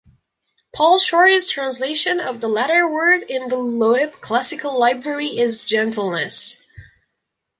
Paul 0.73 0.97
Shorey's 0.97 1.47
translation 1.47 2.19
of 2.19 2.41
the 2.41 2.47
latter 2.47 2.89
word 2.91 3.21
in 3.29 3.49
the 3.49 3.55
Loeb 3.57 4.19
Classical 4.19 4.79
Library 4.79 5.37
is 5.37 5.63
"gentleness". 5.63 6.63